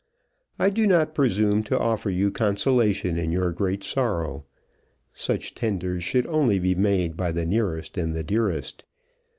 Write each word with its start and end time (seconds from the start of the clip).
I 0.57 0.71
do 0.71 0.87
not 0.87 1.13
presume 1.13 1.61
to 1.65 1.77
offer 1.77 2.09
you 2.09 2.31
consolation 2.31 3.19
in 3.19 3.31
your 3.31 3.51
great 3.51 3.83
sorrow. 3.83 4.45
Such 5.13 5.53
tenders 5.53 6.03
should 6.03 6.25
only 6.25 6.57
be 6.57 6.73
made 6.73 7.15
by 7.15 7.31
the 7.31 7.45
nearest 7.45 7.99
and 7.99 8.15
the 8.15 8.23
dearest. 8.23 8.83